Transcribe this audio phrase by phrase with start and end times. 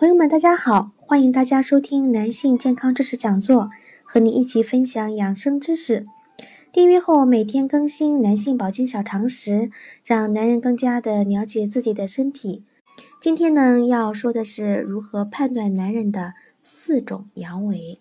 [0.00, 3.68] 朋友们，大家好，欢迎大家收听男性健康知识讲座，
[4.02, 6.06] 和你一起分享养生知识。
[6.72, 9.70] 订阅后每天更新男性保健小常识，
[10.02, 12.64] 让男人更加的了解自己的身体。
[13.20, 17.98] 今天呢，要说的是如何判断男人的四种阳痿。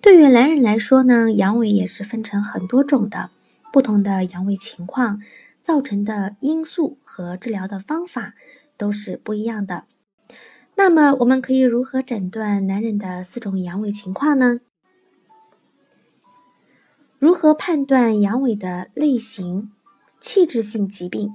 [0.00, 3.28] 对于男人来说呢，阳痿也是分成很多种的，
[3.70, 5.20] 不同的阳痿情况
[5.62, 8.32] 造成的因素和治疗的方法。
[8.76, 9.84] 都是不一样的。
[10.76, 14.60] 那么，我们可以如何诊断男人的四种阳痿情况呢？
[17.18, 19.70] 如何判断阳痿的类型？
[20.20, 21.34] 器质性疾病，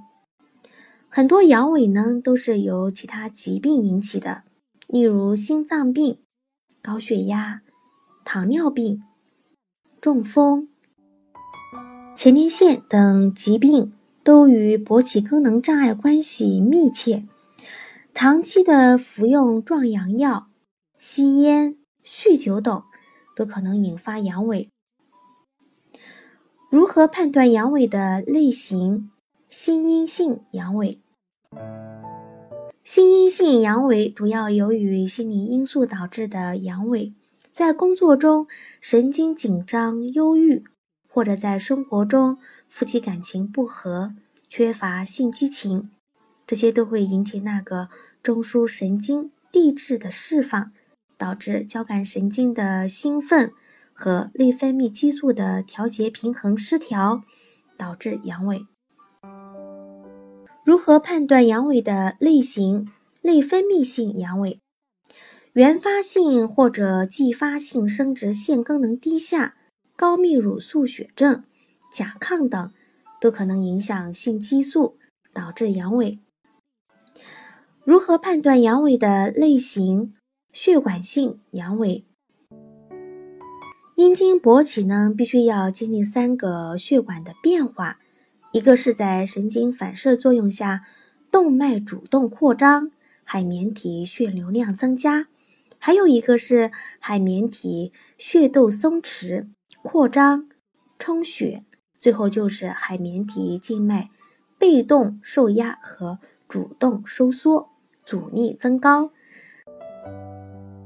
[1.10, 4.44] 很多阳痿呢都是由其他疾病引起的，
[4.86, 6.18] 例如心脏病、
[6.80, 7.60] 高血压、
[8.24, 9.02] 糖尿病、
[10.00, 10.70] 中风、
[12.16, 13.92] 前列腺等疾病
[14.28, 17.26] 都与勃起功能障碍关系密切。
[18.12, 20.48] 长期的服用壮阳药、
[20.98, 22.82] 吸烟、酗酒等，
[23.34, 24.68] 都可能引发阳痿。
[26.68, 29.10] 如何判断阳痿的类型？
[29.48, 30.98] 心因性阳痿。
[32.84, 37.14] 心因性阳痿主要由于心理因素导致的阳痿，
[37.50, 38.46] 在工作中
[38.78, 40.64] 神经紧张、忧郁，
[41.18, 42.38] 或者在生活中
[42.68, 44.14] 夫妻感情不和、
[44.48, 45.90] 缺乏性激情，
[46.46, 47.88] 这些都会引起那个。
[48.22, 50.70] 中枢神经递质的释放，
[51.16, 53.52] 导致交感神经的兴奋
[53.92, 57.24] 和内分泌激素的调节平衡失调，
[57.76, 58.66] 导致阳痿。
[60.64, 62.92] 如何判断阳痿的类型？
[63.22, 64.58] 内分泌性阳痿、
[65.54, 69.56] 原发性或者继发性生殖腺功能低下、
[69.98, 71.42] 高泌乳素血症、
[71.92, 72.70] 甲亢等，
[73.20, 74.96] 都可能影响性激素，
[75.32, 76.20] 导致阳痿。
[77.82, 80.14] 如何判断阳痿的类型？
[80.52, 82.04] 血管性阳痿，
[83.96, 87.98] 阴茎勃起呢，必须要经历三个血管的变化，
[88.52, 90.84] 一个是在神经反射作用下，
[91.32, 92.92] 动脉主动扩张，
[93.24, 95.24] 海绵体血流量增加；
[95.80, 96.70] 还有一个是
[97.00, 99.48] 海绵体血窦松弛
[99.90, 100.50] 扩张
[100.98, 101.64] 充血；
[101.96, 104.10] 最后就是海绵体静脉
[104.58, 107.70] 被动受压和主动收缩。
[108.04, 109.12] 阻力增高，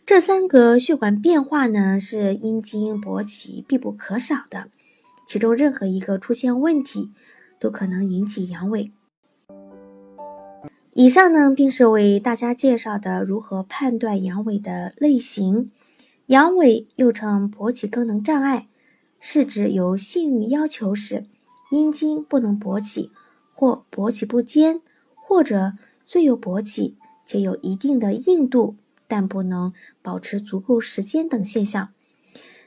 [0.06, 4.68] 这三个血管变化呢是阴茎勃起必不可少的，
[5.26, 7.10] 其中任何一个出现问题，
[7.58, 8.92] 都可能引起阳痿。
[10.92, 15.72] 以上呢，便是为大家介绍的如何判断阳痿的类型。
[16.26, 18.68] 阳痿又称勃起功能障碍，
[19.24, 21.26] 是指有性欲要求时，
[21.70, 23.12] 阴茎不能勃起，
[23.54, 24.82] 或勃起不坚，
[25.14, 25.74] 或者
[26.04, 26.96] 虽有勃起。
[27.24, 28.74] 且有一定的硬度，
[29.06, 29.72] 但不能
[30.02, 31.90] 保持足够时间等现象。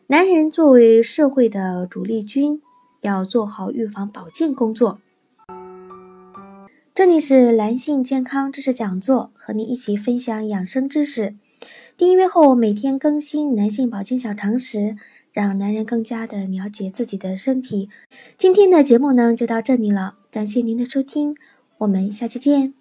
[0.08, 2.62] 男人作为社会的主力军，
[3.02, 5.00] 要做好预防保健工作。
[6.96, 11.36] 这里是男性健康知识讲座，和你一起分享养生知识。
[11.98, 14.96] 订阅后每天更新男性保健小常识，
[15.36, 17.90] 让男人更加的了解自己的身体。
[18.38, 21.36] 今天的节目呢就到这里了，感谢您的收听，
[21.80, 22.74] 我们下期见。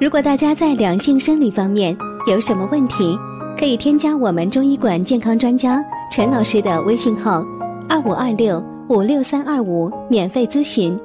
[0.00, 1.96] 如果大家在两性生理方面
[2.28, 3.18] 有什么问题，
[3.58, 7.44] 可以添加我们中医馆健康专家陈老师的微信号：
[7.88, 10.96] 二五二六五六三二五，免费咨询。